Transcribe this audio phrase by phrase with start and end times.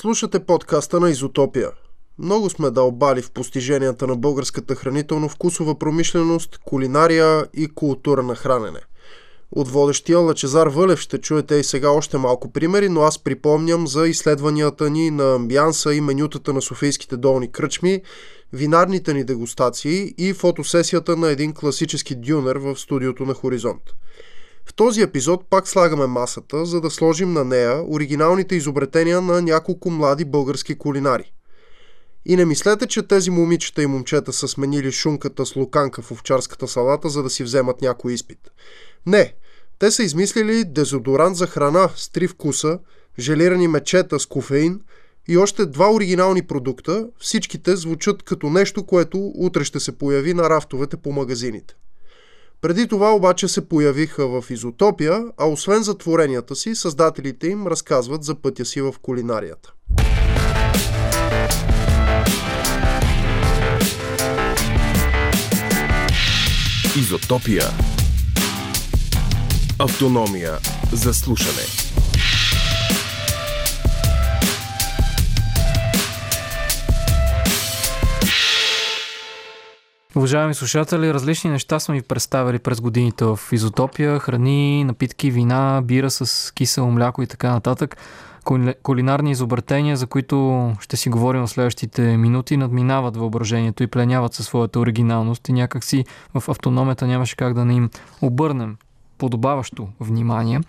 [0.00, 1.70] Слушате подкаста на Изотопия.
[2.18, 8.80] Много сме дълбали в постиженията на българската хранително-вкусова промишленост, кулинария и култура на хранене.
[9.52, 14.08] От водещия Лачезар Вълев ще чуете и сега още малко примери, но аз припомням за
[14.08, 18.02] изследванията ни на амбианса и менютата на софийските долни кръчми,
[18.52, 23.82] винарните ни дегустации и фотосесията на един класически дюнер в студиото на Хоризонт.
[24.68, 29.90] В този епизод пак слагаме масата, за да сложим на нея оригиналните изобретения на няколко
[29.90, 31.32] млади български кулинари.
[32.26, 36.68] И не мислете, че тези момичета и момчета са сменили шунката с луканка в овчарската
[36.68, 38.38] салата, за да си вземат някой изпит.
[39.06, 39.34] Не,
[39.78, 42.78] те са измислили дезодорант за храна с три вкуса,
[43.18, 44.80] желирани мечета с кофеин
[45.28, 50.50] и още два оригинални продукта, всичките звучат като нещо, което утре ще се появи на
[50.50, 51.74] рафтовете по магазините.
[52.60, 58.34] Преди това обаче се появиха в Изотопия, а освен затворенията си, създателите им разказват за
[58.34, 59.72] пътя си в кулинарията.
[66.98, 67.64] Изотопия.
[69.78, 70.58] Автономия
[70.92, 71.87] за слушане.
[80.18, 84.18] Уважаеми слушатели, различни неща сме ви представили през годините в Изотопия.
[84.18, 87.96] Храни, напитки, вина, бира с кисело мляко и така нататък.
[88.82, 94.46] Кулинарни изобретения, за които ще си говорим в следващите минути, надминават въображението и пленяват със
[94.46, 97.90] своята оригиналност и някакси в автономията нямаше как да не им
[98.22, 98.76] обърнем
[99.18, 100.60] подобаващо внимание.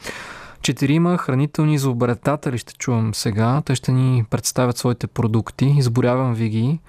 [0.61, 3.61] Четирима хранителни изобретатели ще чувам сега.
[3.65, 5.73] Те ще ни представят своите продукти.
[5.77, 6.79] Изборявам ви ги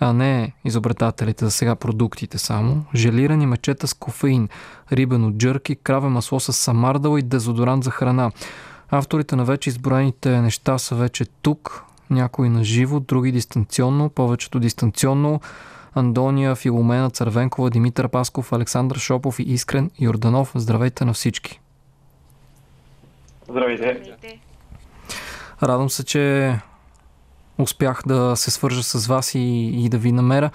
[0.00, 2.84] а не изобретателите за сега продуктите само.
[2.94, 4.48] Желирани мечета с кофеин,
[4.92, 8.30] рибено джърки, краве масло с самардала и дезодорант за храна.
[8.90, 15.40] Авторите на вече изброените неща са вече тук, някои на живо, други дистанционно, повечето дистанционно.
[15.94, 20.52] Андония, Филомена, Цървенкова, Димитър Пасков, Александър Шопов и Искрен Йорданов.
[20.54, 21.60] Здравейте на всички!
[23.48, 24.02] Здравейте!
[25.62, 26.54] Радвам се, че
[27.62, 29.38] успях да се свържа с вас и,
[29.84, 30.50] и да ви намеря.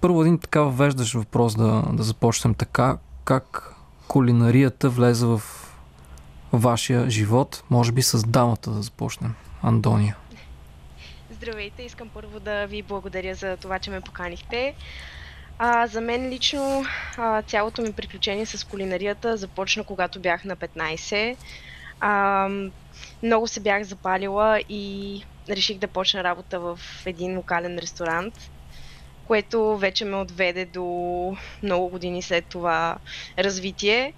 [0.00, 2.98] Първо един така веждаш въпрос да, да започнем така.
[3.24, 3.74] Как
[4.08, 5.42] кулинарията влезе в
[6.52, 7.64] вашия живот?
[7.70, 9.34] Може би с дамата да започнем.
[9.62, 10.16] Андония.
[11.30, 14.74] Здравейте, искам първо да ви благодаря за това, че ме поканихте.
[15.58, 16.84] А, за мен лично
[17.16, 21.36] а, цялото ми приключение с кулинарията започна когато бях на 15.
[22.00, 22.48] А,
[23.22, 28.50] много се бях запалила и реших да почна работа в един локален ресторант,
[29.26, 32.96] което вече ме отведе до много години след това
[33.38, 34.12] развитие.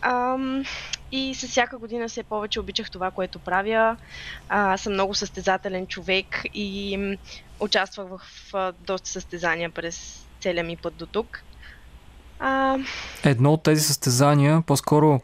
[0.00, 0.64] Ам,
[1.12, 3.96] и с всяка година все повече обичах това, което правя.
[4.48, 6.98] А, съм много състезателен човек и
[7.60, 8.20] участвах в,
[8.52, 11.42] в доста състезания през целия ми път до тук.
[12.38, 12.78] А...
[13.24, 15.20] Едно от тези състезания, по-скоро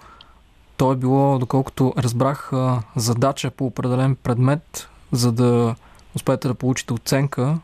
[0.77, 2.51] то е било, доколкото разбрах,
[2.97, 5.75] задача по определен предмет за да
[6.15, 7.59] успеете да получите оценка,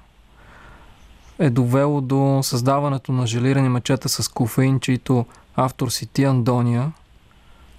[1.39, 5.27] е довело до създаването на желирани мечета с кофеин, чието
[5.57, 6.93] автор си ти, Андония.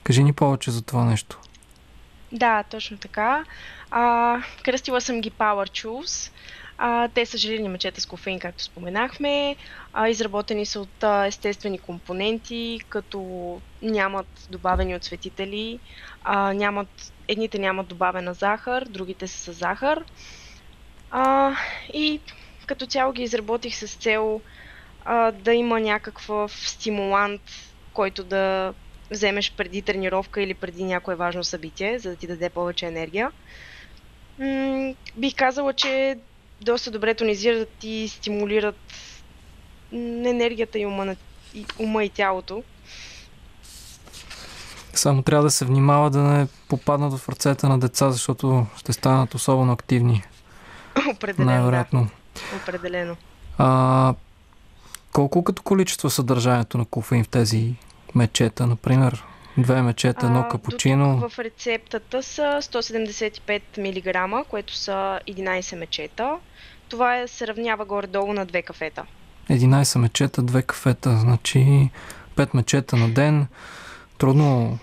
[0.03, 1.39] Кажи ни повече за това нещо.
[2.31, 3.43] Да, точно така.
[3.91, 6.31] А, кръстила съм ги Power Choose.
[6.81, 9.55] А, те са желирани мечета с кофеин, както споменахме.
[9.93, 15.79] А, изработени са от а, естествени компоненти, като нямат добавени отсветители,
[16.21, 16.89] а, нямат,
[17.27, 20.03] едните нямат добавена захар, другите са с захар.
[21.09, 21.55] А,
[21.93, 22.21] и
[22.67, 24.41] като цяло ги изработих с цел
[25.01, 27.41] а, да има някакъв стимулант,
[27.93, 28.73] който да
[29.11, 33.31] вземеш преди тренировка или преди някое важно събитие, за да ти даде повече енергия.
[34.37, 36.15] М- бих казала, че
[36.61, 38.75] доста добре тонизират и стимулират
[39.91, 41.15] енергията и ума, на,
[41.53, 42.63] и, ума и тялото.
[44.93, 49.35] Само трябва да се внимава да не попаднат в ръцете на деца, защото ще станат
[49.35, 50.23] особено активни.
[51.15, 51.51] Определено.
[51.51, 52.07] Най-вероятно.
[52.35, 52.57] Да.
[52.57, 53.15] Определено.
[53.57, 54.13] А,
[55.11, 57.75] колко като количество съдържанието на кофеин в тези
[58.15, 59.23] мечета, например?
[59.59, 61.29] Две мечета, едно капучино.
[61.29, 66.37] В рецептата са 175 мг, което са 11 мечета.
[66.89, 69.05] Това е, се равнява горе-долу на две кафета.
[69.49, 71.89] 11 мечета, две кафета, значи
[72.35, 73.47] 5 мечета на ден.
[74.17, 74.79] Трудно,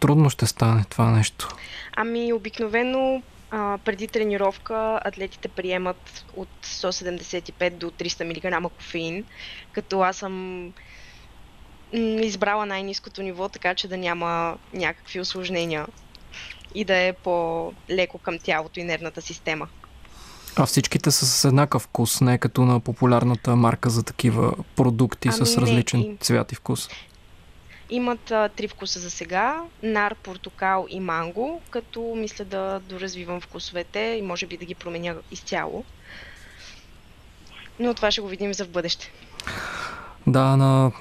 [0.00, 1.48] трудно ще стане това нещо.
[1.96, 9.24] Ами, обикновено а, преди тренировка атлетите приемат от 175 до 300 мг кофеин,
[9.72, 10.72] като аз съм
[11.92, 15.86] избрала най-низкото ниво, така че да няма някакви осложнения
[16.74, 19.68] и да е по-леко към тялото и нервната система.
[20.56, 25.46] А всичките са с еднакъв вкус, не като на популярната марка за такива продукти Ами
[25.46, 26.88] с не, различен и- цвят и вкус.
[27.90, 34.00] Имат а, три вкуса за сега нар, портокал и манго, като мисля да доразвивам вкусовете
[34.18, 35.84] и може би да ги променя изцяло.
[37.80, 39.12] Но това ще го видим за в бъдеще.
[40.26, 40.92] Да, на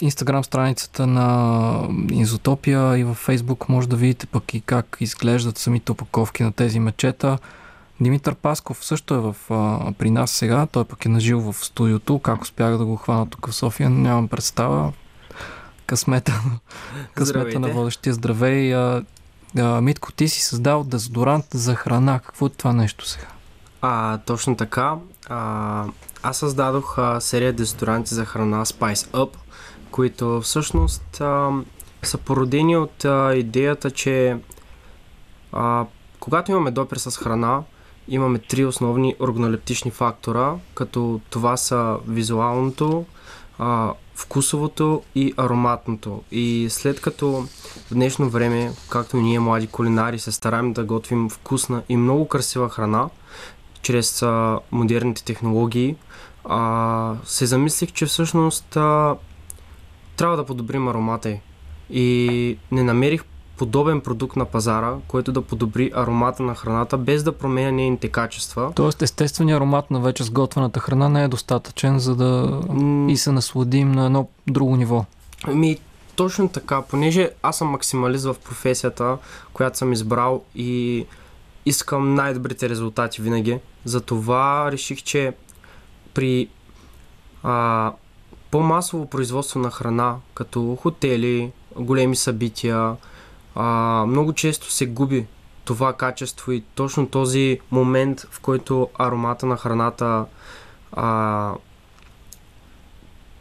[0.00, 5.92] инстаграм страницата на Изотопия и във Фейсбук може да видите пък и как изглеждат самите
[5.92, 7.38] опаковки на тези мечета.
[8.00, 12.18] Димитър Пасков също е в, а, при нас сега, той пък е нажил в студиото.
[12.18, 14.92] Как успях да го хвана тук в София, нямам представа.
[15.86, 16.42] Късмета,
[17.14, 18.74] късмета на водещия здравей.
[18.74, 19.04] А,
[19.58, 22.18] а, Митко, ти си създал дезодорант за храна.
[22.18, 23.26] Какво е това нещо сега?
[23.82, 24.94] А, точно така.
[25.28, 25.84] А,
[26.22, 29.30] аз създадох а, серия дезодоранти за храна Spice Up,
[29.92, 31.50] които всъщност а,
[32.02, 34.36] са породени от а, идеята, че
[35.52, 35.86] а,
[36.20, 37.62] когато имаме допир с храна,
[38.08, 43.04] имаме три основни органолептични фактора, като това са визуалното,
[43.58, 46.22] а, вкусовото и ароматното.
[46.30, 47.46] И след като
[47.90, 52.28] в днешно време, както и ние млади кулинари, се стараем да готвим вкусна и много
[52.28, 53.08] красива храна,
[53.82, 55.96] чрез а, модерните технологии,
[56.44, 59.16] а, се замислих, че всъщност а,
[60.22, 61.40] трябва да подобрим аромата й.
[61.90, 63.24] И не намерих
[63.56, 68.72] подобен продукт на пазара, който да подобри аромата на храната, без да променя нейните качества.
[68.74, 72.60] Тоест, естественият аромат на вече сготвената храна не е достатъчен, за да
[73.08, 75.04] и се насладим на едно друго ниво.
[75.44, 75.78] Ами,
[76.16, 79.18] точно така, понеже аз съм максималист в професията,
[79.52, 81.06] която съм избрал и
[81.66, 83.58] искам най-добрите резултати винаги.
[83.84, 85.32] Затова реших, че
[86.14, 86.48] при
[87.42, 87.92] а,
[88.52, 92.96] по-масово производство на храна, като хотели, големи събития,
[93.54, 93.64] а,
[94.08, 95.26] много често се губи
[95.64, 100.24] това качество и точно този момент, в който аромата на храната
[100.92, 101.52] а,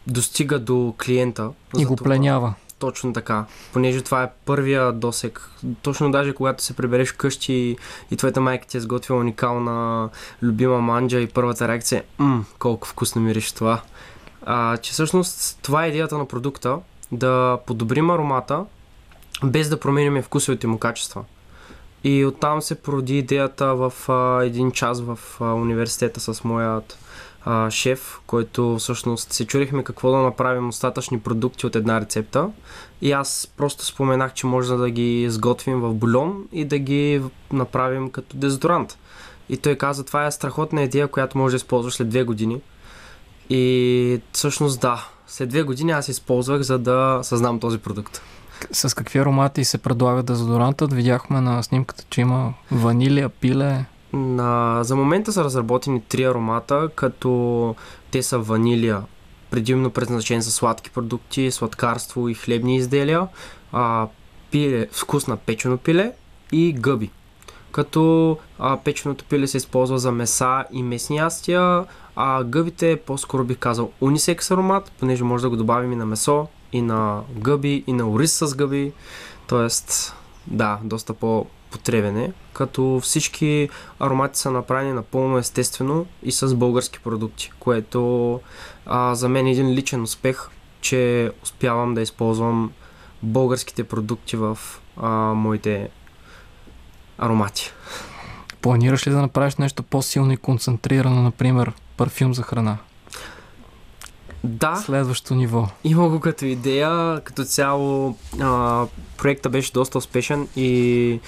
[0.07, 1.49] достига до клиента.
[1.77, 2.53] И го Затова- пленява.
[2.79, 3.45] точно така.
[3.73, 5.49] Понеже това е първия досек.
[5.81, 7.77] Точно даже когато се прибереш вкъщи и,
[8.11, 10.09] и твоята майка ти е сготвила уникална
[10.41, 12.23] любима манджа и първата реакция е
[12.59, 13.81] колко вкусно мириш това.
[14.45, 16.77] А, че всъщност това е идеята на продукта.
[17.11, 18.65] Да подобрим аромата,
[19.43, 21.23] без да променяме вкусовите му качества.
[22.03, 26.97] И оттам се породи идеята в а, един час в а, университета с моят
[27.45, 32.49] а, шеф, който всъщност се чудихме какво да направим остатъчни продукти от една рецепта.
[33.01, 37.21] И аз просто споменах, че може да ги изготвим в бульон и да ги
[37.53, 38.97] направим като дезодорант.
[39.49, 42.61] И той каза, това е страхотна идея, която може да използваш след две години.
[43.53, 48.21] И всъщност да, след две години аз използвах, за да съзнам този продукт.
[48.71, 50.93] С какви аромати се предлага дезодорантът?
[50.93, 53.85] Видяхме на снимката, че има ванилия, пиле.
[54.13, 57.75] На, за момента са разработени три аромата, като
[58.11, 59.01] те са ванилия,
[59.49, 63.27] предимно предназначени за сладки продукти, сладкарство и хлебни изделия,
[63.71, 64.07] а,
[64.51, 66.11] пиле, вкус на печено пиле
[66.51, 67.11] и гъби.
[67.71, 73.57] Като а, печеното пиле се използва за меса и месни ястия, а гъбите по-скоро бих
[73.57, 77.93] казал унисекс аромат, понеже може да го добавим и на месо, и на гъби, и
[77.93, 78.91] на ориз с гъби.
[79.47, 80.15] Тоест,
[80.47, 83.69] да, доста по-потребен е, като всички
[83.99, 88.39] аромати са направени напълно естествено и с български продукти, което
[88.85, 90.49] а, за мен е един личен успех,
[90.81, 92.71] че успявам да използвам
[93.23, 94.57] българските продукти в
[94.97, 95.89] а, моите
[97.17, 97.71] аромати.
[98.61, 102.77] Планираш ли да направиш нещо по-силно и концентрирано, например, парфюм за храна?
[104.43, 105.67] Да, Следващо ниво.
[105.83, 108.85] Има го като идея, като цяло а,
[109.17, 111.19] проекта беше доста успешен и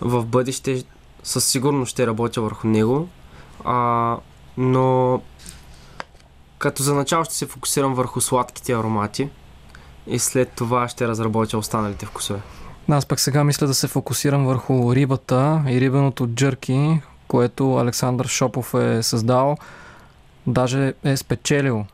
[0.00, 0.84] в бъдеще
[1.22, 3.08] със сигурност ще работя върху него,
[3.64, 4.16] а,
[4.56, 5.20] но
[6.58, 9.28] като за начало ще се фокусирам върху сладките аромати
[10.06, 12.40] и след това ще разработя останалите вкусове.
[12.88, 18.74] Аз пък сега мисля да се фокусирам върху рибата и рибеното джърки, което Александър Шопов
[18.74, 19.56] е създал.
[20.46, 21.86] Даже е спечелил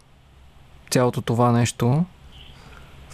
[0.91, 2.05] цялото това нещо,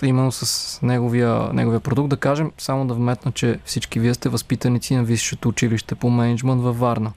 [0.02, 2.08] именно с неговия, неговия продукт.
[2.10, 6.62] Да кажем, само да вметна, че всички вие сте възпитаници на Висшето училище по менеджмент
[6.62, 7.12] във Варна.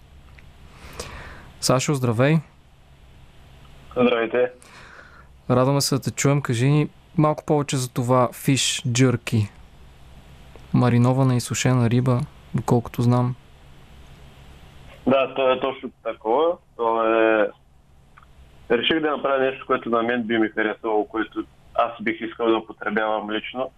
[1.62, 2.38] Сашо, здравей!
[3.92, 4.52] Здравейте.
[5.50, 6.42] Радваме се да те чуем.
[6.42, 9.50] Кажи ни малко повече за това фиш джърки.
[10.74, 12.22] Маринована и сушена риба,
[12.56, 13.36] доколкото знам.
[15.08, 16.58] Да, то е точно такова.
[16.78, 17.50] То е...
[18.72, 21.44] Реших да направя нещо, което на мен би ми харесало, което
[21.74, 23.72] аз бих искал да употребявам лично.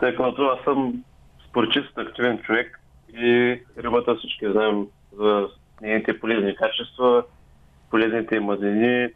[0.00, 1.04] Тъй като аз съм
[1.48, 2.80] спортист, активен човек
[3.16, 5.48] и рибата всички знаем за
[5.80, 7.24] нейните полезни качества,
[7.90, 9.08] полезните мазнини,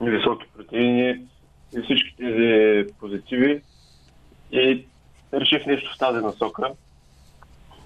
[0.00, 1.26] високи протеини
[1.76, 3.62] и всички тези позитиви.
[4.52, 4.86] И
[5.34, 6.70] реших нещо в тази насока.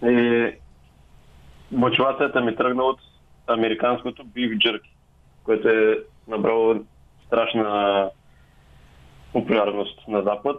[0.02, 0.50] И
[1.73, 3.00] мотивацията ми тръгна от
[3.46, 4.90] американското beef jerky,
[5.44, 6.75] което е набрало
[7.26, 8.11] страшна
[9.33, 10.57] популярност на Запад,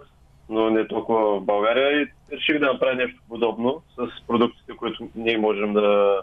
[0.49, 5.37] но не толкова в България и реших да направя нещо подобно с продуктите, които ние
[5.37, 6.21] можем да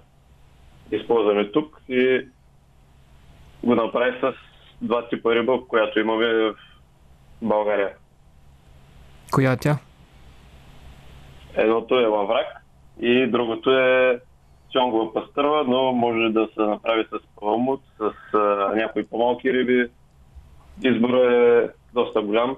[0.90, 2.26] използваме тук и
[3.64, 4.34] го направих с
[4.82, 6.54] два типа риба, която имаме в
[7.42, 7.90] България.
[9.32, 9.78] Коя е тя?
[11.54, 12.46] Едното е лаврак
[13.00, 14.20] и другото е
[14.72, 18.38] сьонгова пастърва, но може да се направи с паламут, с а,
[18.74, 19.90] някои по-малки риби.
[20.84, 22.56] Изборът е доста голям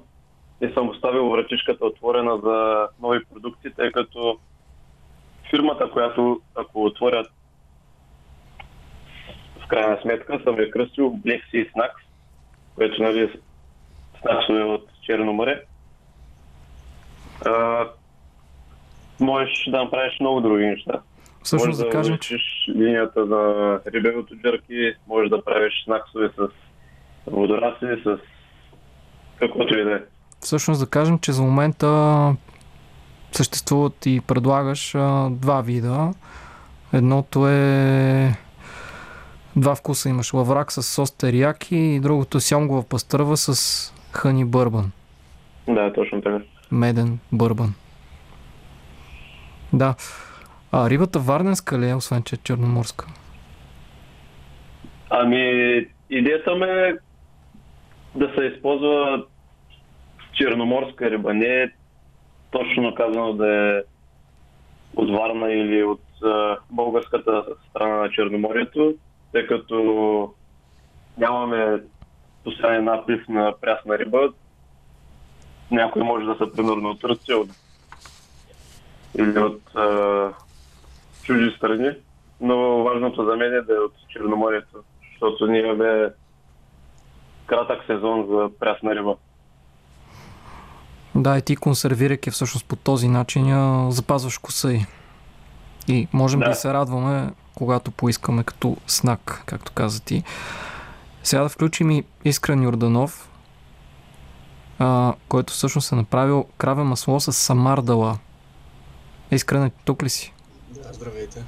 [0.61, 4.39] и съм оставил вратичката отворена за нови продукти, тъй като
[5.51, 7.27] фирмата, която ако отворят
[9.65, 12.05] в крайна сметка, съм я кръстил Black Sea Snacks,
[12.75, 13.31] което нали, е
[14.21, 15.63] снаксове от Черно море.
[17.47, 17.87] А,
[19.21, 21.03] можеш да направиш много други неща.
[21.45, 22.37] Всъщност Може да кажем, че
[22.69, 26.49] линията на рибевото джерки, може да правиш снаксове с
[27.27, 28.19] водорасли, с
[29.39, 30.01] каквото и да е.
[30.41, 32.37] Всъщност да кажем, че за момента
[33.33, 36.15] съществуват и предлагаш а, два вида.
[36.93, 38.35] Едното е
[39.57, 40.33] два вкуса имаш.
[40.33, 44.93] Лаврак с сос терияки и другото е сьомгова пастърва с хъни бърбан.
[45.69, 46.41] Да, точно така.
[46.71, 47.75] Меден бърбан.
[49.73, 49.95] Да.
[50.77, 53.07] А рибата варненска ли е, освен че е черноморска?
[55.11, 55.41] Ами,
[56.11, 56.97] идеята ми е
[58.15, 59.25] да се използва
[60.33, 61.69] черноморска риба, не е
[62.51, 63.83] точно казано да е
[64.97, 68.95] от Варна или от а, българската страна на Черноморието,
[69.33, 70.35] тъй като
[71.19, 71.83] нямаме
[72.45, 74.33] постоянен наплив на прясна риба.
[75.71, 77.51] Някой може да са примерно от от,
[79.19, 80.31] или от а,
[81.25, 81.91] чужди страни,
[82.41, 84.79] но важното за мен е да е от Черноморието,
[85.13, 86.13] защото ние имаме
[87.47, 89.17] кратък сезон за прясна риба.
[91.15, 94.87] Да, и ти консервирайки всъщност по този начин я запазваш коса и.
[95.89, 96.47] И можем да.
[96.47, 96.55] Да.
[96.55, 100.23] се радваме, когато поискаме като снак, както каза ти.
[101.23, 103.31] Сега да включим и Искрен Юрданов,
[104.79, 108.19] а, който всъщност е направил краве масло с самардала.
[109.31, 110.34] Искрен, тук ли си?
[110.95, 111.45] Здравейте.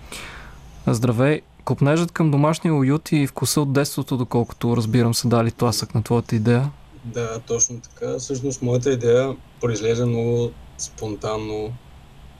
[0.86, 1.40] Здравей!
[1.64, 6.36] Копнежът към домашния уют и вкуса от детството, доколкото разбирам, са дали тласък на твоята
[6.36, 6.70] идея.
[7.04, 8.18] Да, точно така.
[8.18, 11.72] Всъщност моята идея произлезе много спонтанно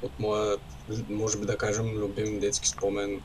[0.02, 0.56] от моя,
[1.08, 3.20] може би да кажем, любим детски спомен,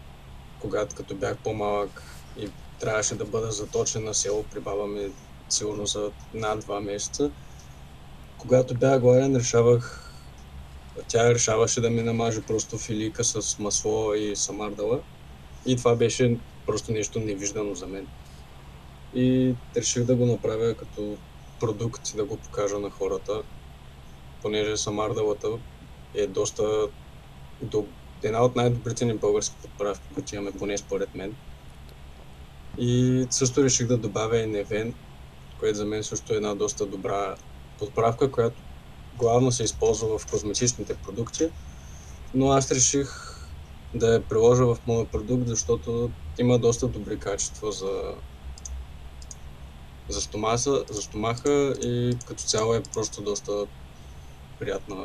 [0.60, 2.04] когато като бях по-малък
[2.40, 5.12] и трябваше да бъда заточен на село при баба ми
[5.50, 7.32] сигурно за над два месеца.
[8.38, 10.11] Когато бях гладен, решавах
[11.08, 15.04] тя решаваше да ми намаже просто филийка с масло и самардала.
[15.66, 18.08] И това беше просто нещо невиждано за мен.
[19.14, 21.18] И реших да го направя като
[21.60, 23.44] продукт и да го покажа на хората,
[24.42, 25.48] понеже самардалата
[26.14, 26.88] е доста
[27.62, 27.88] до...
[28.24, 31.36] една от най-добрите ни български подправки, които имаме, поне според мен.
[32.78, 34.94] И също реших да добавя и невен,
[35.60, 37.36] което за мен също е една доста добра
[37.78, 38.64] подправка, която
[39.22, 41.50] главно се използва в козметичните продукти,
[42.34, 43.08] но аз реших
[43.94, 48.14] да я приложа в моя продукт, защото има доста добри качества за,
[50.10, 53.52] за, стомаса, за стомаха и като цяло е просто доста
[54.60, 54.96] приятна,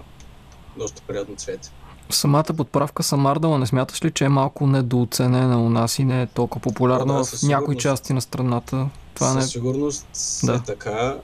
[0.78, 1.70] доста приятно цвете.
[2.10, 6.26] Самата подправка Самардала не смяташ ли, че е малко недооценена у нас и не е
[6.26, 8.88] толкова популярна Да, в със някои части на страната?
[9.14, 9.42] Това не...
[9.42, 10.06] Със сигурност
[10.44, 10.54] Да.
[10.54, 11.16] е така.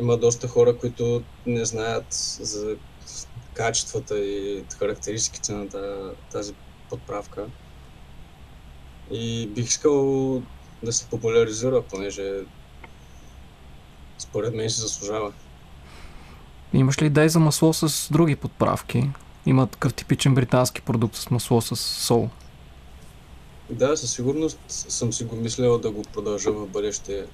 [0.00, 2.06] Има доста хора, които не знаят
[2.40, 2.76] за
[3.54, 6.54] качествата и характеристиките на та- тази
[6.90, 7.46] подправка.
[9.10, 10.42] И бих искал
[10.82, 12.32] да се популяризира, понеже
[14.18, 15.32] според мен се заслужава.
[16.72, 19.10] Имаш ли идеи за масло с други подправки?
[19.46, 22.28] Има такъв типичен британски продукт с масло с сол.
[23.70, 27.26] Да, със сигурност съм си го мислял да го продължа в бъдеще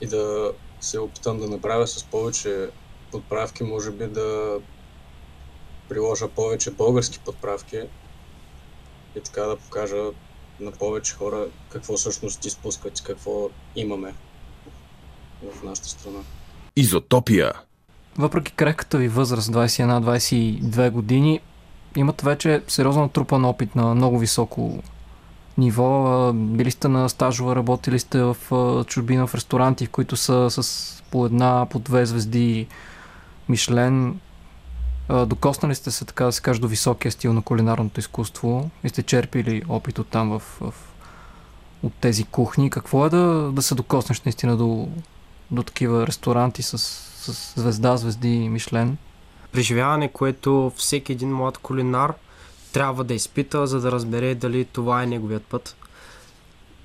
[0.00, 2.68] и да се опитам да направя с повече
[3.10, 4.58] подправки, може би да
[5.88, 7.80] приложа повече български подправки
[9.16, 10.02] и така да покажа
[10.60, 14.14] на повече хора какво всъщност изпускат и какво имаме
[15.42, 16.18] в нашата страна.
[16.76, 17.52] Изотопия.
[18.18, 21.40] Въпреки крехката ви възраст 21-22 години,
[21.96, 24.82] имате вече сериозно натрупан опит на много високо
[25.58, 26.32] ниво.
[26.34, 28.36] Били сте на стажова, работили сте в
[28.86, 32.66] чужбина в ресторанти, в които са с по една, по две звезди
[33.48, 34.20] Мишлен.
[35.26, 39.02] Докоснали сте се, така да се каже, до високия стил на кулинарното изкуство и сте
[39.02, 40.74] черпили опит от там в, в,
[41.82, 42.70] от тези кухни.
[42.70, 44.88] Какво е да, да се докоснеш наистина до,
[45.50, 48.96] до такива ресторанти с, с звезда, звезди Мишлен?
[49.52, 52.14] Преживяване, което всеки един млад кулинар
[52.72, 55.76] трябва да изпита, за да разбере дали това е неговият път.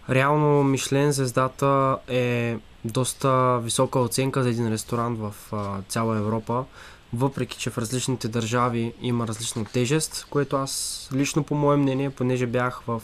[0.09, 6.65] Реално Мишлен звездата е доста висока оценка за един ресторант в а, цяла Европа,
[7.13, 12.47] въпреки че в различните държави има различна тежест, което аз лично по мое мнение, понеже
[12.47, 13.03] бях в,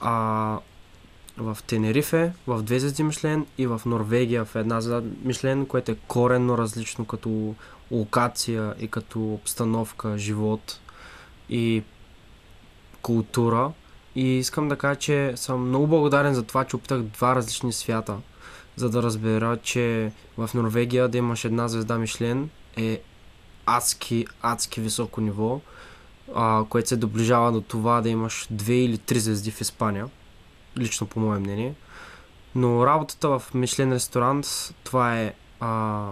[0.00, 0.58] а,
[1.36, 5.96] в Тенерифе, в две звезди Мишлен и в Норвегия в една звезда Мишлен, което е
[6.08, 7.54] коренно различно като
[7.90, 10.80] локация и като обстановка, живот
[11.48, 11.82] и
[13.02, 13.72] култура.
[14.14, 18.16] И искам да кажа, че съм много благодарен за това, че опитах два различни свята,
[18.76, 23.00] за да разбера, че в Норвегия да имаш една звезда Мишлен е
[23.66, 25.60] адски, адски високо ниво,
[26.34, 30.08] а, което се доближава до това да имаш две или три звезди в Испания,
[30.78, 31.74] лично по мое мнение.
[32.54, 34.46] Но работата в Мишлен ресторант,
[34.84, 36.06] това е а,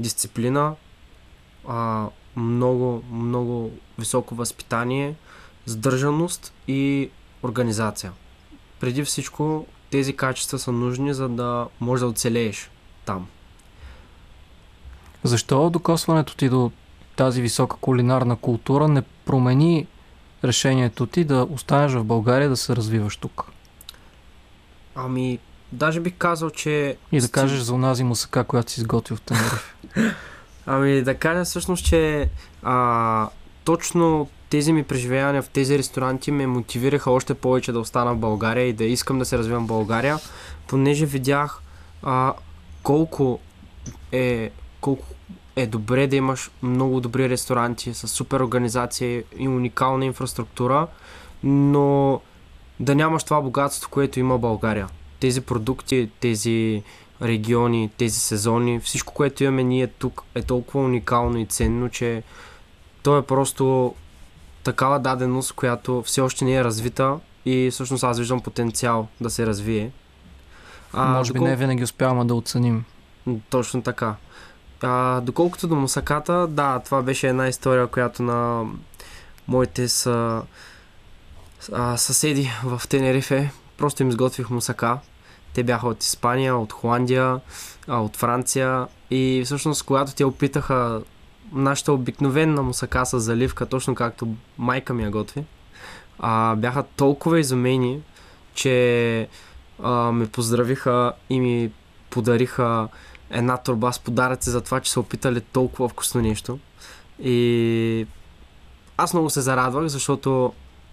[0.00, 0.74] дисциплина,
[1.68, 5.14] а, много, много високо възпитание,
[5.68, 7.10] сдържаност и
[7.42, 8.12] организация.
[8.80, 12.70] Преди всичко тези качества са нужни, за да можеш да оцелееш
[13.04, 13.26] там.
[15.22, 16.70] Защо докосването ти до
[17.16, 19.86] тази висока кулинарна култура не промени
[20.44, 23.44] решението ти да останеш в България да се развиваш тук?
[24.94, 25.38] Ами,
[25.72, 26.96] даже бих казал, че...
[27.12, 29.74] И да кажеш за онази мусака, която си изготвил в Тенерифе.
[30.66, 32.30] Ами да кажа всъщност, че
[32.62, 33.28] а,
[33.64, 38.66] точно тези ми преживявания в тези ресторанти ме мотивираха още повече да остана в България
[38.66, 40.18] и да искам да се развивам в България,
[40.66, 41.62] понеже видях
[42.02, 42.34] а,
[42.82, 43.38] колко
[44.12, 45.06] е колко
[45.56, 50.86] е добре да имаш много добри ресторанти с супер организация и уникална инфраструктура,
[51.42, 52.20] но
[52.80, 54.88] да нямаш това богатство, което има България.
[55.20, 56.82] Тези продукти, тези
[57.22, 62.22] региони, тези сезони, всичко, което имаме ние тук е толкова уникално и ценно, че
[63.02, 63.94] то е просто
[64.68, 69.46] такава даденост, която все още не е развита и всъщност аз виждам потенциал да се
[69.46, 69.90] развие.
[70.92, 71.48] А, Може би докол...
[71.48, 72.84] не винаги успяваме да оценим.
[73.50, 74.14] Точно така.
[74.82, 78.64] А, доколкото до мусаката, да, това беше една история, която на
[79.48, 80.42] моите са,
[81.72, 84.98] а, съседи в Тенерифе просто им изготвих мусака.
[85.54, 87.40] Те бяха от Испания, от Холандия,
[87.86, 91.00] а, от Франция и всъщност когато те опитаха
[91.52, 95.44] нашата обикновена мусака с заливка, точно както майка ми я готви,
[96.18, 98.00] а, бяха толкова изумени,
[98.54, 99.28] че
[99.82, 101.72] а, ме поздравиха и ми
[102.10, 102.88] подариха
[103.30, 106.58] една турба с подаръци за това, че са опитали толкова вкусно нещо.
[107.22, 108.06] И
[108.96, 110.52] аз много се зарадвах, защото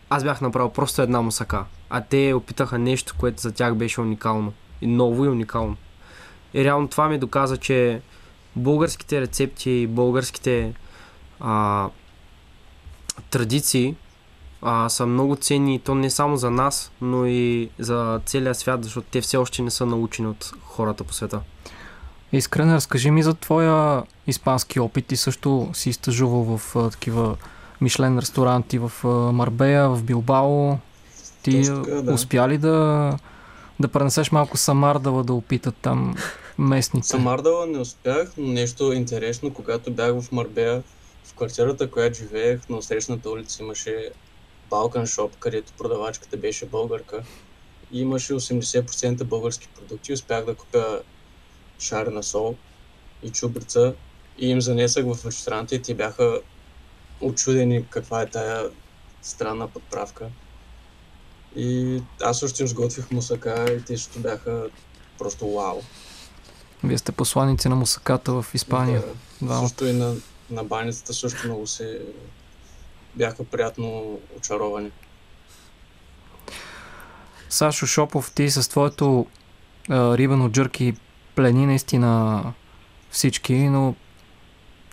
[0.09, 4.53] аз бях направил просто една мусака, а те опитаха нещо, което за тях беше уникално.
[4.81, 5.75] И ново и уникално.
[6.53, 8.01] И реално това ми доказа, че
[8.55, 10.73] българските рецепти и българските
[11.39, 11.89] а,
[13.29, 13.95] традиции
[14.61, 18.83] а, са много ценни и то не само за нас, но и за целия свят,
[18.83, 21.39] защото те все още не са научени от хората по света.
[22.31, 25.05] Искрен, разкажи ми за твоя испански опит.
[25.05, 27.35] Ти също си стъжувал в а, такива
[27.81, 30.77] Мишлен ресторанти в а, Марбея, в Билбао.
[31.43, 32.13] Ти така, да.
[32.13, 33.17] успя ли да,
[33.79, 36.15] да пренесеш малко Самардала да опитат там
[36.57, 37.07] местните?
[37.07, 40.83] Самардала не успях, но нещо интересно, когато бях в Марбея,
[41.23, 44.11] в квартирата, която живеех, на срещната улица имаше
[44.69, 47.23] Балкан Шоп, където продавачката беше българка.
[47.91, 50.13] И имаше 80% български продукти.
[50.13, 51.01] Успях да купя
[51.79, 52.55] шарена сол
[53.23, 53.93] и чубрица
[54.37, 56.39] и им занесах в ресторанта и те бяха
[57.21, 58.69] очудени каква е тая
[59.21, 60.29] странна подправка.
[61.55, 64.69] И аз също им сготвих мусака и те също бяха
[65.17, 65.81] просто вау.
[66.83, 69.03] Вие сте посланици на мусаката в Испания.
[69.41, 69.59] Да, да.
[69.59, 70.15] Също и на,
[70.49, 72.01] на баницата също много се
[73.15, 74.91] бяха приятно очаровани.
[77.49, 79.25] Сашо Шопов, ти с твоето
[79.89, 80.93] а, рибано джърки
[81.35, 82.43] плени наистина
[83.11, 83.95] всички, но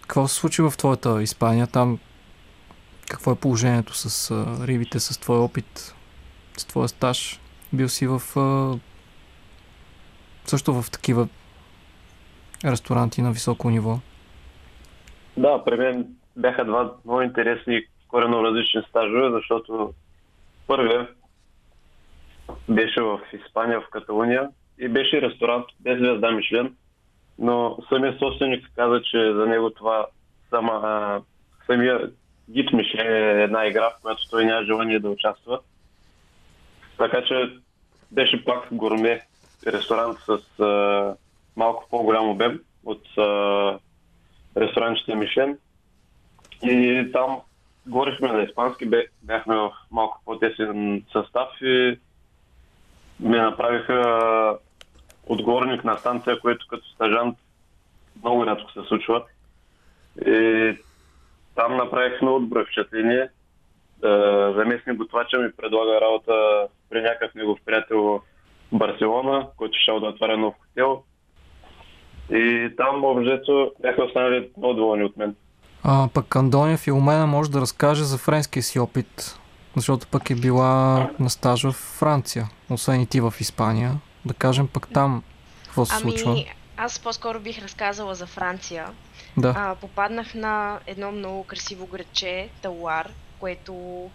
[0.03, 1.66] какво се случи в твоята Испания?
[1.66, 1.98] Там
[3.09, 5.94] какво е положението с а, рибите, с твой опит,
[6.57, 7.41] с твоя стаж?
[7.73, 8.79] Бил си в а,
[10.45, 11.29] също в такива
[12.65, 13.99] ресторанти на високо ниво?
[15.37, 19.95] Да, при мен бяха два много интересни корено различни стажове, защото
[20.67, 21.09] първия
[22.69, 26.77] беше в Испания, в Каталуния и беше ресторант без звезда Мишлен,
[27.38, 30.07] но самият собственик каза, че за него това
[30.51, 31.21] сама,
[31.67, 32.11] самия
[32.51, 35.61] гид Мишлен е една игра, в която той няма желание да участва.
[36.98, 37.50] Така че
[38.11, 39.20] беше пак гурме
[39.66, 41.14] ресторант с а,
[41.57, 43.78] малко по-голям обем от а,
[44.57, 45.59] ресторантите Мишлен.
[46.62, 47.40] И там
[47.87, 48.90] говорихме на испански,
[49.22, 51.98] бяхме в малко по-тесен състав и
[53.20, 54.59] ме направиха
[55.26, 57.38] отговорник на станция, което като стажант
[58.22, 59.24] много рядко се случва.
[60.26, 60.76] И
[61.55, 63.28] там направих много добро впечатление.
[64.57, 68.21] Заместник готвача ми предлага работа при някакъв негов приятел в
[68.73, 71.03] Барселона, който ще да отваря нов хотел.
[72.31, 75.35] И там обжето бяха останали много доволни от мен.
[75.85, 79.41] А, пък Андония Филомена може да разкаже за френския си опит,
[79.77, 83.93] защото пък е била на стаж в Франция, освен и ти в Испания.
[84.25, 85.23] Да кажем пък там
[85.65, 86.45] какво се ами, случва.
[86.77, 88.87] аз по-скоро бих разказала за Франция.
[89.37, 89.55] Да.
[89.57, 93.09] А, попаднах на едно много красиво градче, Талуар,
[93.42, 94.11] което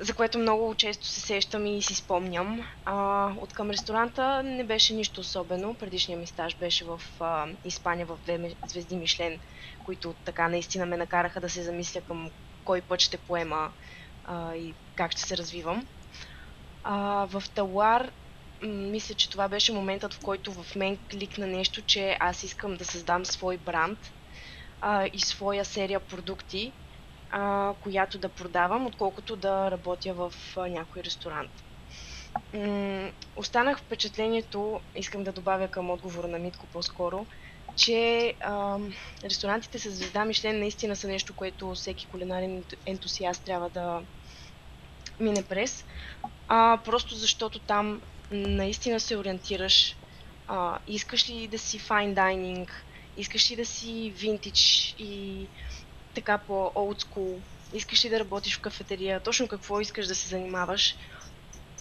[0.00, 2.66] за което много често се сещам и си спомням.
[2.84, 5.74] А, от към ресторанта не беше нищо особено.
[5.74, 9.40] Предишният ми стаж беше в а, Испания в две звезди Мишлен,
[9.84, 12.30] които така наистина ме накараха да се замисля към
[12.64, 13.72] кой път ще поема
[14.24, 15.86] а, и как ще се развивам.
[16.84, 18.10] А, в Талуар
[18.62, 22.84] мисля, че това беше моментът, в който в мен кликна нещо, че аз искам да
[22.84, 23.98] създам свой бранд
[24.80, 26.72] а, и своя серия продукти,
[27.30, 31.50] а, която да продавам, отколкото да работя в а, някой ресторант.
[32.54, 37.26] М- останах впечатлението, искам да добавя към отговора на Митко по-скоро,
[37.76, 38.78] че а,
[39.24, 44.02] ресторантите с звезда Мишлен наистина са нещо, което всеки кулинарен ентусиаст трябва да
[45.20, 45.84] мине през.
[46.48, 49.96] А, просто защото там наистина се ориентираш.
[50.46, 52.70] А, искаш ли да си fine dining,
[53.16, 55.48] искаш ли да си винтич и
[56.20, 57.38] така по old school,
[57.72, 60.96] искаш ли да работиш в кафетерия, точно какво искаш да се занимаваш,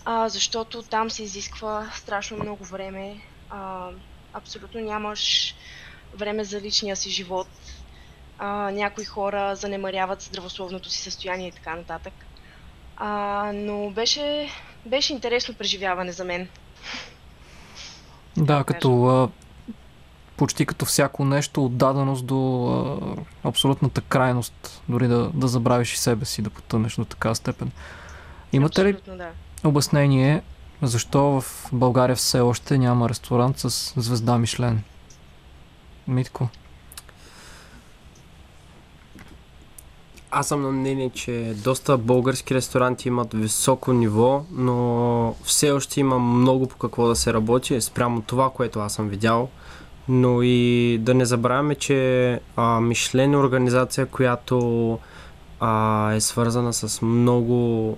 [0.06, 3.90] а, защото там се изисква страшно много време, а,
[4.34, 5.56] абсолютно нямаш
[6.14, 7.48] време за личния си живот,
[8.38, 12.14] а, някои хора занемаряват здравословното си състояние и така нататък.
[12.98, 14.50] А, но беше,
[14.86, 16.48] беше интересно преживяване за мен.
[18.38, 19.30] Да, като
[20.40, 22.68] почти като всяко нещо, отдаденост до
[23.44, 27.72] а, абсолютната крайност, дори да, да забравиш и себе си, да потънеш до така степен.
[28.54, 29.30] Имате ли да.
[29.64, 30.42] обяснение
[30.82, 34.84] защо в България все още няма ресторант с звезда Мишлен?
[36.08, 36.50] Митко.
[40.32, 46.20] Аз съм на мнение, че доста български ресторанти имат високо ниво, но все още има
[46.20, 49.50] много по какво да се работи спрямо това, което аз съм видял.
[50.10, 55.00] Но и да не забравяме, че а, Мишлен е организация, която
[55.60, 57.98] а, е свързана с много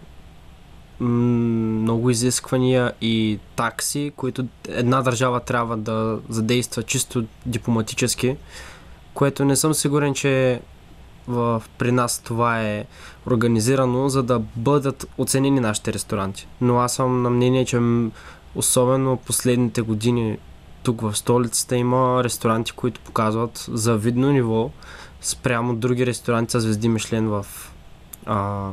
[1.01, 8.35] много изисквания и такси, които една държава трябва да задейства чисто дипломатически,
[9.13, 10.61] което не съм сигурен, че
[11.27, 12.85] в, при нас това е
[13.27, 16.47] организирано, за да бъдат оценени нашите ресторанти.
[16.61, 17.79] Но аз съм на мнение, че
[18.55, 20.37] особено последните години
[20.83, 24.71] тук в столицата има ресторанти, които показват завидно ниво
[25.21, 27.45] спрямо други ресторанти с звезди Мишлен в
[28.25, 28.69] а,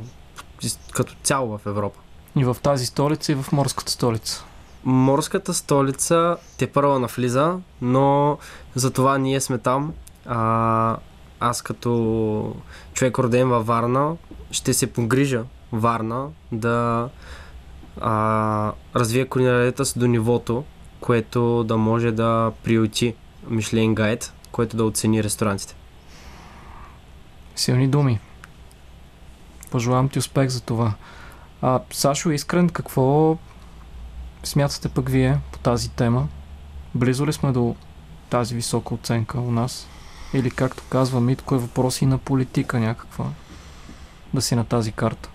[0.92, 1.98] като цяло в Европа.
[2.36, 4.44] И в тази столица, и в морската столица.
[4.84, 8.38] Морската столица те първа навлиза, но
[8.74, 9.92] за това ние сме там.
[10.26, 10.96] А,
[11.40, 12.54] аз като
[12.92, 14.16] човек роден във Варна
[14.50, 17.08] ще се погрижа Варна да
[18.00, 20.64] а, развие кулинарията си до нивото,
[21.00, 23.14] което да може да приюти
[23.50, 25.74] Мишлен Гайд, който да оцени ресторантите.
[27.56, 28.20] Силни думи.
[29.70, 30.94] Пожелавам ти успех за това.
[31.62, 33.36] А, Сашо Искрен, какво
[34.44, 36.28] смятате пък вие по тази тема?
[36.94, 37.76] Близо ли сме до
[38.30, 39.88] тази висока оценка у нас?
[40.34, 43.26] Или както казва Митко е въпрос и на политика някаква
[44.34, 45.30] да си на тази карта?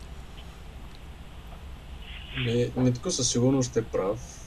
[2.78, 4.43] Митко със сигурност е прав.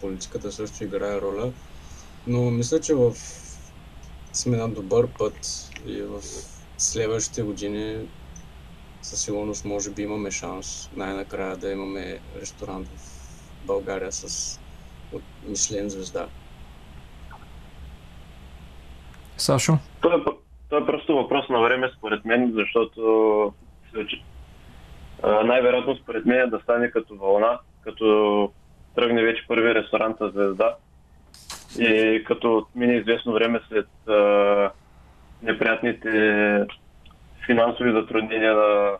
[0.00, 1.52] Политиката също играе роля.
[2.26, 3.12] Но мисля, че в...
[4.32, 6.20] сме на добър път и в
[6.78, 8.08] следващите години
[9.02, 14.60] със сигурност може би имаме шанс най-накрая да имаме ресторант в България с
[15.12, 16.26] от Мишлен звезда.
[19.36, 19.78] Сашо?
[20.00, 20.18] Това е,
[20.68, 23.02] това е просто въпрос на време, според мен, защото
[25.22, 28.52] най-вероятно според мен е да стане като вълна, като
[29.00, 30.74] тръгне вече първи ресторанта Звезда
[31.78, 34.70] и като мине известно време след а,
[35.42, 36.66] неприятните
[37.46, 38.96] финансови затруднения на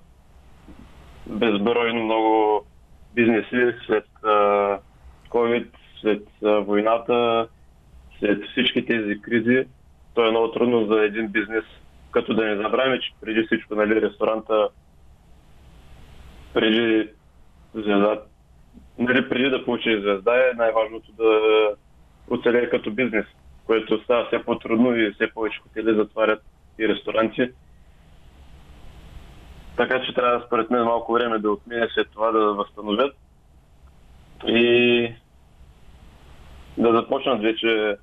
[1.27, 2.65] безбройно много
[3.15, 4.79] бизнеси след а,
[5.29, 5.67] COVID,
[6.01, 7.49] след а, войната,
[8.19, 9.65] след всички тези кризи.
[10.15, 11.65] То е много трудно за един бизнес,
[12.11, 14.69] като да не забравяме, че преди всичко нали, ресторанта,
[16.55, 17.09] преди
[17.75, 18.21] звезда,
[19.01, 21.41] нали, преди да получи звезда е най-важното да
[22.31, 23.27] оцелее като бизнес,
[23.67, 26.43] което става все по-трудно и все повече хотели затварят
[26.79, 27.51] и ресторанти.
[29.77, 33.17] Така че трябва според мен малко време да отмине след това да възстановят
[34.47, 35.13] и
[36.79, 37.97] да започнат вече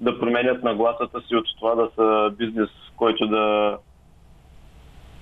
[0.00, 3.78] да променят нагласата си от това да са бизнес, който да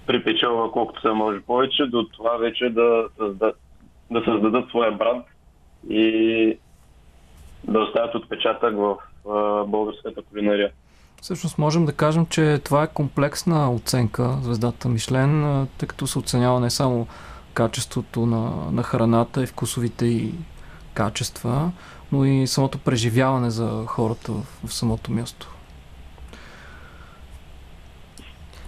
[0.06, 3.52] припечелва колкото се може повече, до това вече да, да,
[4.10, 5.26] да създадат своя бранд
[5.88, 6.58] и
[7.64, 8.96] да оставят отпечатък в
[9.66, 10.72] българската кулинария.
[11.22, 16.60] Всъщност можем да кажем, че това е комплексна оценка, звездата Мишлен, тъй като се оценява
[16.60, 17.06] не само
[17.54, 20.34] качеството на, на храната и вкусовите и
[20.94, 21.72] качества,
[22.12, 25.50] но и самото преживяване за хората в, в самото място.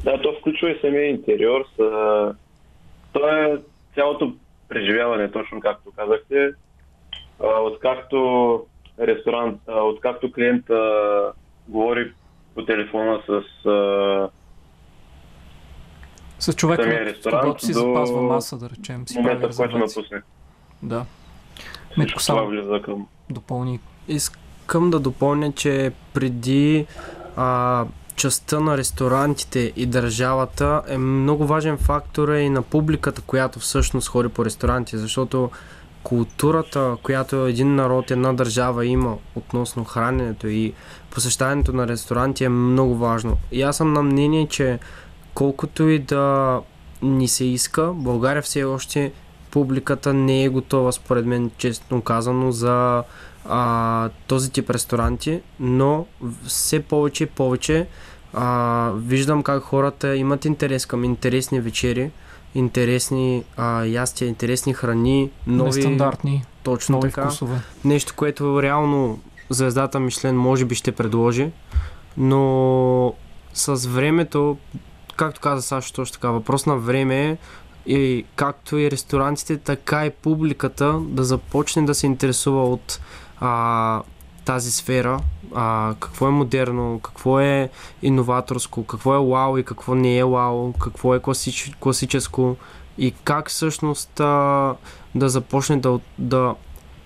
[0.04, 1.64] Да, то включва и самия интериор.
[1.76, 2.34] С, а,
[3.12, 3.58] то е
[3.94, 4.32] цялото
[4.68, 6.52] преживяване, точно както казахте.
[7.42, 8.66] А, откакто
[9.00, 11.32] ресторант, а, откакто клиент а,
[11.68, 12.12] говори
[12.54, 13.30] по телефона с
[13.68, 14.28] а,
[16.38, 19.08] С човека, ресторант когото си до запазва маса, да речем.
[19.08, 20.22] Си прави момента, в който напусне.
[20.82, 21.06] Да.
[22.08, 23.80] Това само влиза към допълни.
[24.08, 26.86] Искам да допълня, че преди
[27.36, 27.84] а,
[28.16, 34.08] частта на ресторантите и държавата е много важен фактор е и на публиката, която всъщност
[34.08, 35.50] ходи по ресторанти, защото
[36.02, 40.72] културата, която един народ, една държава има относно храненето и
[41.10, 43.36] посещаването на ресторанти е много важно.
[43.52, 44.78] И аз съм на мнение, че
[45.34, 46.60] колкото и да
[47.02, 49.12] ни се иска, България все още
[49.50, 53.02] публиката не е готова, според мен, честно казано, за
[53.48, 56.06] а, този тип ресторанти, но
[56.46, 57.86] все повече и повече
[58.32, 62.10] а, виждам как хората имат интерес към интересни вечери,
[62.54, 67.22] интересни а, ястия, интересни храни, нови, Нестандартни, точно нови така.
[67.22, 67.60] вкусове.
[67.84, 71.50] Нещо, което реално звездата Мишлен може би ще предложи,
[72.16, 73.14] но
[73.54, 74.56] с времето,
[75.16, 77.38] както каза Сашо, точно така, въпрос на време е
[77.86, 83.00] и както и ресторантите, така и публиката да започне да се интересува от
[83.40, 84.02] а,
[84.44, 85.20] тази сфера,
[85.54, 87.70] а, какво е модерно, какво е
[88.02, 92.56] иноваторско, какво е вау и какво не е вау, какво е класич, класическо
[92.98, 94.74] и как всъщност а,
[95.14, 96.54] да започне да, да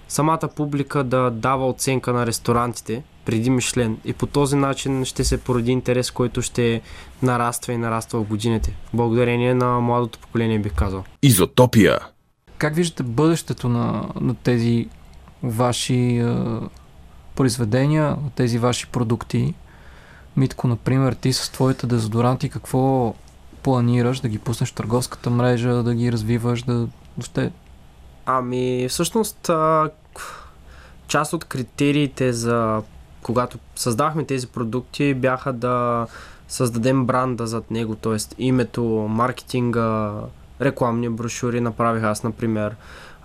[0.09, 3.99] самата публика да дава оценка на ресторантите преди Мишлен.
[4.05, 6.81] И по този начин ще се породи интерес, който ще
[7.23, 8.77] нараства и нараства в годините.
[8.95, 11.05] Благодарение на младото поколение, бих казал.
[11.23, 11.99] Изотопия.
[12.59, 14.89] Как виждате бъдещето на, на тези
[15.43, 16.37] ваши е,
[17.35, 19.55] произведения, тези ваши продукти?
[20.37, 23.15] Митко, например, ти с твоите дезодоранти какво
[23.63, 27.53] планираш да ги пуснеш в търговската мрежа, да ги развиваш, да въобще
[28.27, 29.91] Ами, всъщност, а,
[31.07, 32.83] част от критериите за
[33.23, 36.07] когато създахме тези продукти бяха да
[36.49, 38.17] създадем бранда зад него, т.е.
[38.39, 40.13] името, маркетинга,
[40.61, 42.77] рекламни брошури направих аз, например.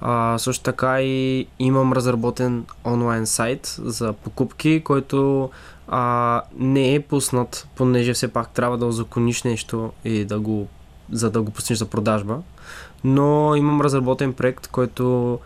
[0.01, 5.49] А, също така и имам разработен онлайн сайт за покупки, който
[5.87, 10.67] а, не е пуснат, понеже все пак трябва да озакониш нещо и да го,
[11.11, 12.37] за да го пуснеш за продажба.
[13.03, 15.39] Но имам разработен проект, който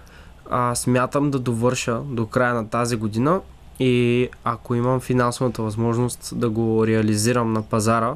[0.49, 3.41] а, смятам да довърша до края на тази година
[3.79, 8.13] и ако имам финансовата възможност да го реализирам на пазара,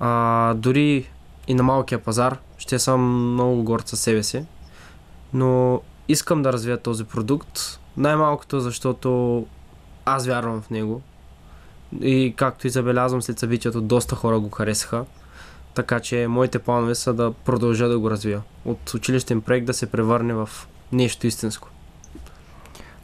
[0.00, 1.08] а, дори
[1.48, 4.44] и на малкия пазар, ще съм много горд със себе си.
[5.36, 9.46] Но искам да развия този продукт, най-малкото защото
[10.04, 11.02] аз вярвам в него.
[12.00, 15.04] И както и забелязвам след събитието, доста хора го харесаха.
[15.74, 18.42] Така че моите планове са да продължа да го развия.
[18.64, 20.50] От училищен проект да се превърне в
[20.92, 21.68] нещо истинско.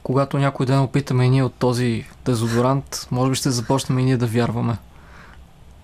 [0.02, 4.16] когато някой ден опитаме и ние от този дезодорант, може би ще започнем и ние
[4.16, 4.78] да вярваме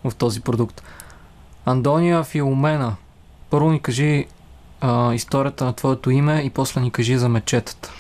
[0.05, 0.83] в този продукт.
[1.65, 2.97] Андония Филомена,
[3.51, 4.27] първо ни кажи
[4.81, 7.93] а, историята на твоето име и после ни кажи за мечетата.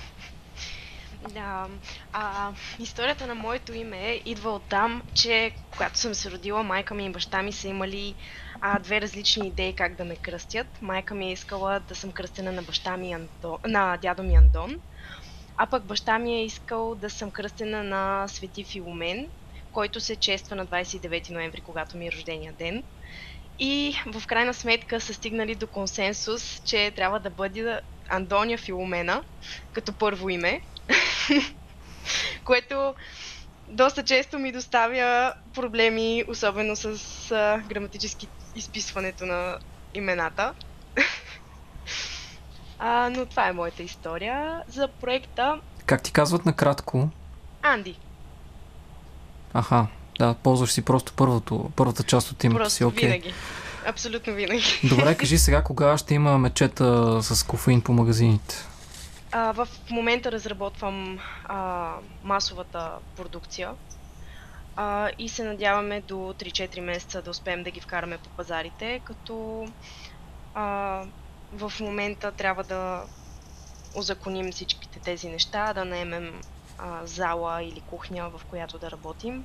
[1.35, 1.67] Да,
[2.13, 7.07] а, историята на моето име идва от там, че когато съм се родила, майка ми
[7.07, 8.15] и баща ми са имали
[8.61, 10.67] а, две различни идеи как да ме кръстят.
[10.83, 14.77] Майка ми е искала да съм кръстена на баща ми Андон, на дядо ми Андон,
[15.57, 19.27] а пък баща ми е искал да съм кръстена на Свети Филомен,
[19.73, 22.83] който се чества на 29 ноември, когато ми е рождения ден.
[23.59, 29.23] И в крайна сметка са стигнали до консенсус, че трябва да бъде Андония Филомена
[29.73, 30.61] като първо име,
[32.45, 32.95] което
[33.69, 36.87] доста често ми доставя проблеми, особено с
[37.31, 39.59] а, граматически изписването на
[39.95, 40.55] имената.
[42.79, 44.63] а, но това е моята история.
[44.69, 47.11] За проекта Как ти казват накратко?
[47.63, 47.99] Анди.
[49.55, 49.87] Аха,
[50.19, 53.09] да, ползваш си просто първото, първата част от името Просто си, окей.
[53.09, 53.35] винаги.
[53.87, 54.81] Абсолютно винаги.
[54.85, 58.57] Добре, кажи сега кога ще има мечета с кофеин по магазините.
[59.33, 61.93] А, в момента разработвам а,
[62.25, 63.71] масовата продукция
[64.77, 69.67] а, и се надяваме до 3-4 месеца да успеем да ги вкараме по пазарите, като
[70.55, 71.03] а,
[71.53, 73.03] в момента трябва да
[73.95, 76.41] озаконим всичките тези неща, да наемем
[76.79, 79.45] а, зала или кухня, в която да работим.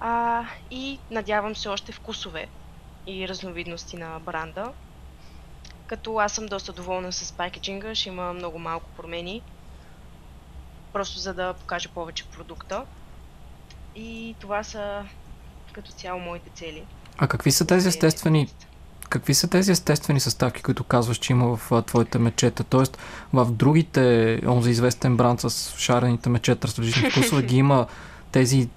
[0.00, 2.46] А, и надявам се още вкусове
[3.06, 4.72] и разновидности на бранда.
[5.86, 9.42] Като аз съм доста доволна с пакетинга, ще има много малко промени.
[10.92, 12.84] Просто за да покажа повече продукта.
[13.96, 15.04] И това са
[15.72, 16.84] като цяло моите цели.
[17.18, 18.48] А какви са тези естествени
[19.08, 22.64] Какви са тези естествени съставки, които казваш, че има в твоите мечета?
[22.64, 22.98] Тоест,
[23.32, 27.86] в другите, онзи известен бранд с шарените мечета с различни вкусове, ги има
[28.32, 28.68] тези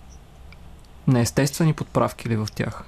[1.07, 2.83] неестествени подправки ли в тях?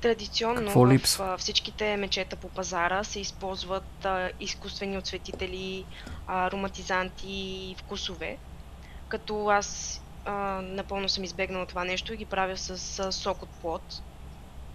[0.00, 1.24] Традиционно Какво в липсва?
[1.34, 5.84] а, всичките мечета по пазара се използват а, изкуствени отсветители,
[6.26, 8.38] а, ароматизанти и вкусове.
[9.08, 13.48] Като аз а, напълно съм избегнала това нещо и ги правя с а, сок от
[13.60, 13.82] плод.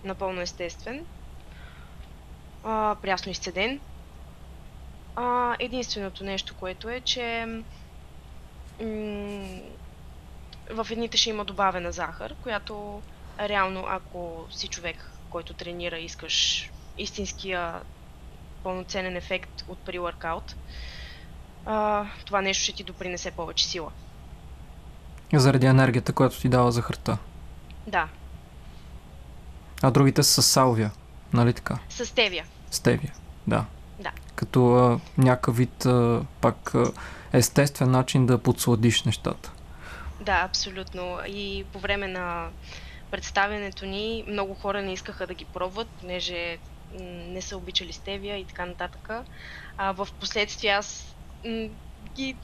[0.03, 1.05] Напълно естествен.
[2.63, 3.79] А, прясно изцеден.
[5.15, 7.45] А, единственото нещо, което е, че
[8.81, 9.59] м-
[10.69, 13.01] в едните ще има добавена захар, която
[13.39, 17.73] реално, ако си човек, който тренира, искаш истинския
[18.63, 20.53] пълноценен ефект от при workout,
[21.65, 23.91] а, това нещо ще ти допринесе повече сила.
[25.33, 27.17] Заради енергията, която ти дава захарта.
[27.87, 28.07] Да,
[29.81, 30.91] А другите са с салвия,
[31.33, 31.77] нали така?
[31.89, 32.45] с стевия.
[32.71, 33.13] Стевия,
[33.47, 33.65] да.
[33.99, 34.11] Да.
[34.35, 36.91] Като а, някакъв вид а, пак а,
[37.33, 39.51] естествен начин да подсладиш нещата.
[40.19, 41.19] Да, абсолютно.
[41.27, 42.51] И по време на
[43.11, 46.59] представянето ни много хора не искаха да ги пробват, понеже
[46.91, 49.09] не са обичали стевия и така нататък.
[49.77, 51.15] А в последствие аз
[52.15, 52.39] ги,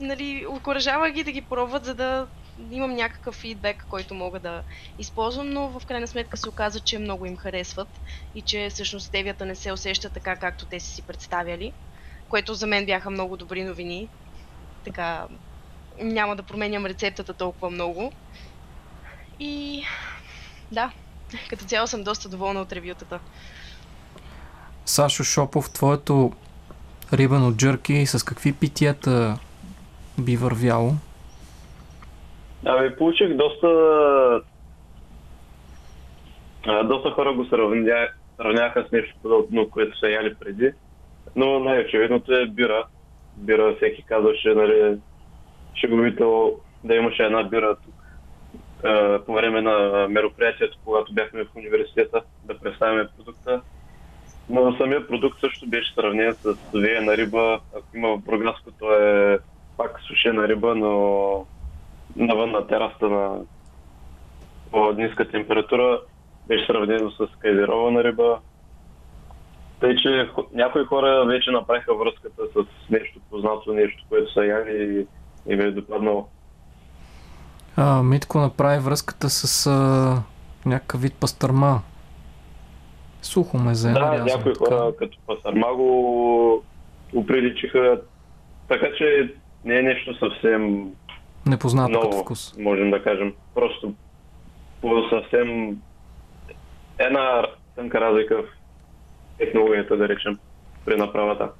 [0.00, 2.28] нали, окоръжавах ги да ги пробват, за да
[2.70, 4.62] имам някакъв фидбек, който мога да
[4.98, 7.88] използвам, но в крайна сметка се оказа, че много им харесват
[8.34, 11.72] и че всъщност стевията не се усеща така, както те са си представяли,
[12.28, 14.10] което за мен бяха много добри новини.
[14.84, 15.28] Така,
[16.00, 18.12] няма да променям рецептата толкова много.
[19.40, 19.82] И
[20.72, 20.90] да,
[21.50, 23.20] като цяло съм доста доволна от ревютата.
[24.84, 26.32] Сашо Шопов, твоето
[27.12, 29.38] рибано джърки с какви питиета
[30.18, 30.92] би вървяло?
[32.64, 33.68] Ами, получих доста...
[36.66, 38.08] А, доста хора го сравня...
[38.36, 40.72] сравняха с нещо подобно, което са яли преди.
[41.36, 42.84] Но най-очевидното е бира.
[43.36, 44.98] Бира всеки казваше, нали,
[45.80, 47.94] шеговито да имаше една бира тук
[48.84, 53.62] а, по време на мероприятието, когато бяхме в университета да представяме продукта.
[54.48, 57.60] Но самия продукт също беше сравнен с веена риба.
[57.76, 59.38] Ако има в Бургаско, то е
[59.76, 61.46] пак сушена риба, но
[62.16, 63.40] навън на терасата на
[64.70, 66.00] по-ниска температура
[66.48, 68.38] беше сравнено с кайзирована риба.
[69.80, 75.06] Тъй, че някои хора вече направиха връзката с нещо познато, нещо, което са яли и,
[75.48, 76.28] и ми е допаднало.
[77.76, 80.22] А, Митко направи връзката с а,
[80.66, 81.80] някакъв вид пастърма.
[83.22, 84.64] Сухо мезе, Да, нарязано, някои така.
[84.66, 86.64] хора като пасарма го
[87.14, 88.00] оприличиха,
[88.68, 89.34] така че
[89.64, 90.90] не е нещо съвсем
[91.46, 92.54] Непознато като ново, вкус.
[92.58, 93.34] можем да кажем.
[93.54, 93.94] Просто
[94.80, 95.76] по съвсем
[96.98, 97.42] една
[97.76, 98.44] тънка разлика в
[99.38, 100.38] технологията, да речем,
[100.84, 101.50] при направата.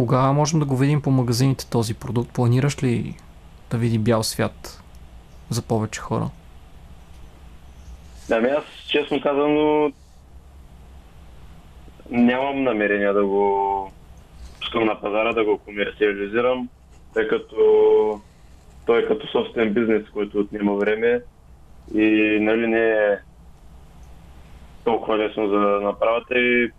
[0.00, 2.32] Кога можем да го видим по магазините този продукт?
[2.32, 3.14] Планираш ли
[3.70, 4.82] да види бял свят
[5.50, 6.30] за повече хора?
[8.32, 9.92] Ами аз, честно казано,
[12.10, 13.92] нямам намерение да го
[14.60, 16.68] пускам на пазара, да го комерциализирам,
[17.14, 18.20] тъй като
[18.86, 21.22] той е като собствен бизнес, който отнема време
[21.94, 23.18] и нали не е
[24.84, 26.70] толкова лесно за да направят и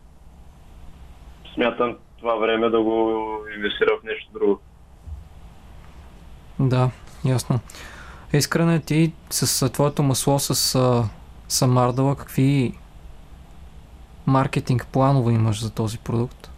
[1.54, 3.12] смятам това време да го
[3.56, 4.60] инвестира в нещо друго.
[6.60, 6.92] Да,
[7.26, 7.60] ясно.
[8.34, 11.06] Искрене, ти с твоето масло с
[11.48, 12.78] Самардала, какви
[14.26, 16.50] маркетинг планове имаш за този продукт?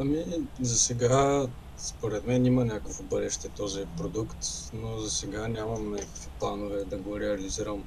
[0.00, 0.24] Ами,
[0.60, 4.38] за сега, според мен има някакво бъдеще този продукт,
[4.74, 7.84] но за сега нямам някакви планове да го реализирам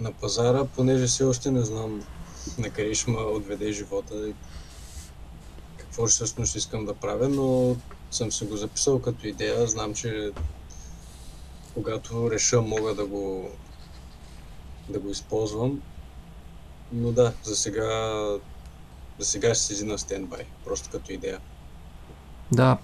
[0.00, 2.02] на пазара, понеже все още не знам
[2.58, 4.34] на къде ще ме отведе живота и
[5.98, 7.76] какво всъщност искам да правя, но
[8.10, 9.66] съм се го записал като идея.
[9.66, 10.30] Знам, че
[11.74, 13.50] когато реша мога да го,
[14.88, 15.82] да го използвам.
[16.92, 18.22] Но да, за сега,
[19.18, 21.40] за сега ще седи на стендбай, просто като идея.
[22.52, 22.78] Да.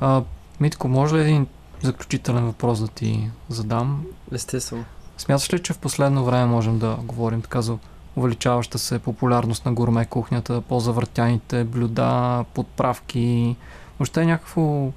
[0.00, 0.22] А,
[0.60, 1.46] Митко, може ли един
[1.82, 4.06] заключителен въпрос да ти задам?
[4.32, 4.84] Естествено.
[5.18, 7.78] Смяташ ли, че в последно време можем да говорим така за
[8.20, 13.56] увеличаваща се популярност на гурме кухнята, по-завъртяните блюда, подправки,
[13.98, 14.90] въобще някакво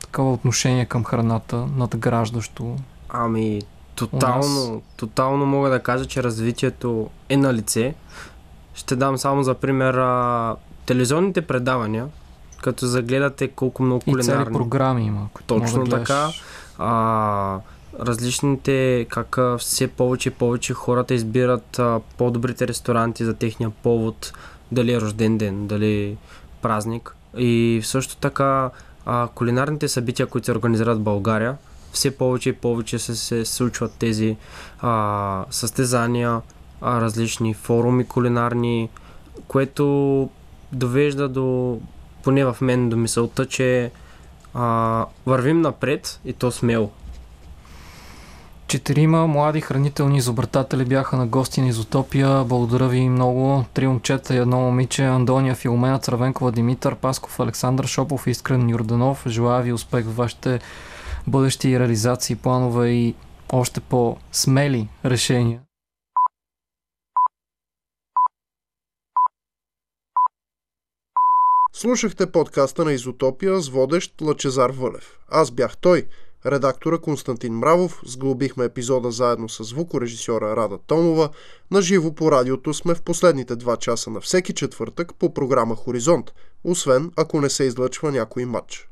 [0.00, 2.76] такова отношение към храната, надграждащо?
[3.08, 3.62] Ами,
[3.94, 7.94] тотално, тотално мога да кажа, че развитието е на лице.
[8.74, 10.56] Ще дам само за пример а,
[10.86, 12.06] телевизионните предавания,
[12.62, 14.58] като загледате колко много И цели кулинарни.
[14.58, 15.28] програми има.
[15.46, 16.08] Точно да гледаш.
[16.08, 16.28] така.
[16.78, 17.58] А,
[18.00, 21.80] различните, как все повече и повече хората избират
[22.18, 24.32] по-добрите ресторанти за техния повод,
[24.72, 26.16] дали е рожден ден, дали
[26.62, 27.16] празник.
[27.36, 28.70] И също така
[29.34, 31.56] кулинарните събития, които се организират в България,
[31.92, 34.36] все повече и повече се, се случват тези
[34.80, 36.40] а, състезания,
[36.80, 38.88] а, различни форуми кулинарни,
[39.48, 40.30] което
[40.72, 41.78] довежда до,
[42.22, 43.90] поне в мен, до мисълта, че
[44.54, 46.90] а, вървим напред и то смело.
[48.68, 52.44] Четирима млади хранителни изобретатели бяха на гости на Изотопия.
[52.44, 53.64] Благодаря ви много.
[53.74, 55.04] Три момчета и едно момиче.
[55.04, 59.24] Андония Филомена Цървенкова, Димитър Пасков, Александър Шопов и Искрен Юрданов.
[59.26, 60.60] Желая ви успех в вашите
[61.26, 63.14] бъдещи реализации, планове и
[63.52, 65.60] още по-смели решения.
[71.72, 75.18] Слушахте подкаста на Изотопия с водещ Лъчезар Вълев.
[75.30, 76.06] Аз бях той,
[76.46, 78.02] редактора Константин Мравов.
[78.06, 81.28] Сглобихме епизода заедно с звукорежисьора Рада Томова.
[81.70, 86.32] На живо по радиото сме в последните два часа на всеки четвъртък по програма Хоризонт,
[86.64, 88.88] освен ако не се излъчва някой матч.